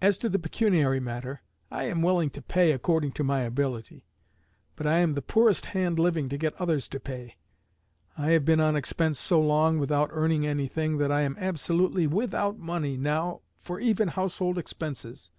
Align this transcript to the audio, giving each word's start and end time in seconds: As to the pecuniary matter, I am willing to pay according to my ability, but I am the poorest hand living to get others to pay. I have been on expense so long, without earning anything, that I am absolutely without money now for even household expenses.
As 0.00 0.16
to 0.16 0.30
the 0.30 0.38
pecuniary 0.38 0.98
matter, 0.98 1.42
I 1.70 1.84
am 1.84 2.00
willing 2.00 2.30
to 2.30 2.40
pay 2.40 2.72
according 2.72 3.12
to 3.12 3.22
my 3.22 3.42
ability, 3.42 4.06
but 4.76 4.86
I 4.86 4.96
am 5.00 5.12
the 5.12 5.20
poorest 5.20 5.66
hand 5.76 5.98
living 5.98 6.30
to 6.30 6.38
get 6.38 6.58
others 6.58 6.88
to 6.88 6.98
pay. 6.98 7.36
I 8.16 8.30
have 8.30 8.46
been 8.46 8.60
on 8.60 8.76
expense 8.76 9.18
so 9.18 9.42
long, 9.42 9.78
without 9.78 10.08
earning 10.14 10.46
anything, 10.46 10.96
that 10.96 11.12
I 11.12 11.20
am 11.20 11.36
absolutely 11.38 12.06
without 12.06 12.58
money 12.58 12.96
now 12.96 13.42
for 13.60 13.78
even 13.78 14.08
household 14.08 14.56
expenses. 14.56 15.30